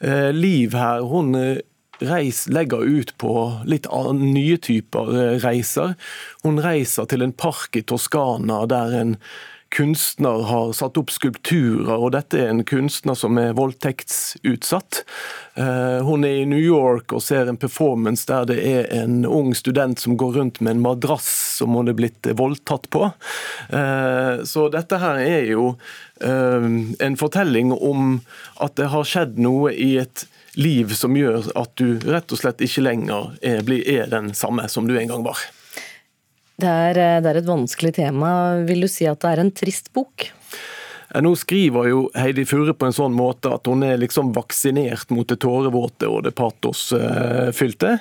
Eh, 0.00 0.30
Liv 0.32 0.76
her, 0.78 1.04
hun 1.04 1.34
eh, 1.36 1.60
reis, 2.04 2.46
legger 2.48 2.80
ut 2.80 3.12
på 3.20 3.34
litt 3.68 3.86
nye 4.16 4.56
typer 4.56 5.40
reiser. 5.44 5.94
Hun 6.42 6.58
reiser 6.64 7.06
til 7.10 7.22
en 7.22 7.36
park 7.36 7.76
i 7.76 7.84
Toskana 7.84 8.64
der 8.70 8.96
en 8.98 9.18
kunstner 9.74 10.44
har 10.48 10.72
satt 10.76 10.98
opp 11.00 11.10
skulpturer, 11.10 11.96
og 11.98 12.12
dette 12.14 12.38
er 12.38 12.52
en 12.52 12.62
kunstner 12.66 13.16
som 13.18 13.38
er 13.40 13.56
voldtektsutsatt. 13.58 15.02
Eh, 15.58 15.98
hun 16.06 16.26
er 16.26 16.42
i 16.42 16.46
New 16.48 16.60
York 16.62 17.14
og 17.14 17.22
ser 17.24 17.50
en 17.50 17.58
performance 17.60 18.28
der 18.30 18.46
det 18.50 18.58
er 18.70 18.86
en 19.02 19.24
ung 19.26 19.50
student 19.58 20.00
som 20.00 20.18
går 20.20 20.38
rundt 20.38 20.60
med 20.62 20.76
en 20.76 20.84
madrass 20.84 21.30
som 21.58 21.74
hun 21.74 21.90
er 21.90 21.98
blitt 21.98 22.30
voldtatt 22.38 22.86
på. 22.94 23.08
Eh, 23.68 24.44
så 24.46 24.68
dette 24.72 25.02
her 25.02 25.22
er 25.24 25.50
jo 25.50 25.74
en 26.24 27.16
fortelling 27.18 27.72
om 27.74 28.20
at 28.62 28.76
det 28.78 28.86
har 28.92 29.08
skjedd 29.08 29.34
noe 29.42 29.72
i 29.74 29.96
et 29.98 30.22
liv 30.54 30.94
som 30.94 31.16
gjør 31.18 31.50
at 31.58 31.74
du 31.80 31.98
rett 32.06 32.30
og 32.32 32.40
slett 32.40 32.62
ikke 32.64 32.84
lenger 32.86 33.34
er, 33.42 33.66
er 33.66 34.06
den 34.12 34.30
samme 34.38 34.68
som 34.70 34.86
du 34.88 34.94
en 34.98 35.10
gang 35.10 35.26
var. 35.26 35.42
Det 36.60 36.70
er, 36.70 36.98
eh, 36.98 37.20
det 37.22 37.30
er, 37.30 37.40
et 37.40 37.50
vanskelig 37.50 37.94
tema. 37.96 38.30
Vil 38.68 38.84
du 38.84 38.90
si 38.90 39.08
at 39.10 39.20
det 39.24 39.32
er 39.32 39.42
en 39.42 39.52
trist 39.54 39.92
bok? 39.96 40.28
Nå 41.14 41.30
skriver 41.38 41.86
jo 41.90 41.98
Heidi 42.18 42.42
Furre 42.48 42.74
på 42.74 42.88
en 42.88 42.96
sånn 42.96 43.14
måte 43.14 43.52
at 43.54 43.68
hun 43.70 43.84
er 43.86 44.00
liksom 44.00 44.32
vaksinert 44.34 45.12
mot 45.14 45.28
det 45.30 45.38
tårevåte 45.44 46.08
og 46.10 46.24
det 46.26 46.34
patosfylte. 46.34 47.98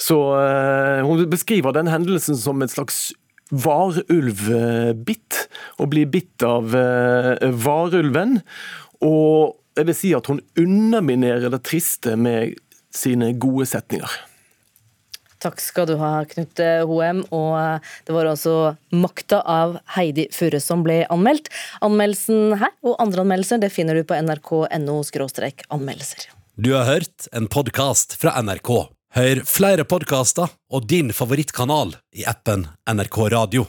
Så 0.00 0.18
eh, 0.40 1.04
hun 1.04 1.26
beskriver 1.32 1.76
den 1.76 1.90
hendelsen 1.92 2.38
som 2.40 2.64
et 2.64 2.72
slags 2.72 3.10
varulvbitt. 3.52 5.42
Og 5.78 5.92
blir 5.92 6.08
bitt 6.10 6.44
av 6.46 6.72
eh, 6.76 7.44
varulven. 7.64 8.40
Og 9.04 9.56
jeg 9.76 9.90
vil 9.90 9.98
si 9.98 10.14
at 10.16 10.30
hun 10.30 10.40
underminerer 10.56 11.52
det 11.52 11.64
triste 11.68 12.16
med 12.16 12.56
sine 12.96 13.34
gode 13.36 13.68
setninger. 13.68 14.08
Takk 15.42 15.60
skal 15.60 15.88
du 15.90 15.96
ha, 16.00 16.24
Knut 16.28 16.62
Hoem. 16.88 17.22
Og 17.34 17.84
det 18.06 18.16
var 18.16 18.30
altså 18.30 18.76
'Makta' 18.92 19.42
av 19.44 19.78
Heidi 19.96 20.28
Furre 20.32 20.60
som 20.60 20.82
ble 20.86 21.04
anmeldt. 21.12 21.50
Anmeldelsen 21.84 22.56
her 22.60 22.72
og 22.82 22.96
andre 23.02 23.26
anmeldelser 23.26 23.60
det 23.60 23.72
finner 23.72 23.94
du 23.94 24.04
på 24.04 24.16
nrk.no 24.16 25.02
anmeldelser. 25.70 26.28
Du 26.56 26.72
har 26.72 26.86
hørt 26.88 27.28
en 27.32 27.48
podkast 27.52 28.16
fra 28.16 28.32
NRK. 28.40 28.88
Hør 29.16 29.44
flere 29.48 29.84
podkaster 29.84 30.50
og 30.72 30.88
din 30.88 31.12
favorittkanal 31.12 31.94
i 32.16 32.24
appen 32.28 32.66
NRK 32.88 33.18
Radio. 33.32 33.66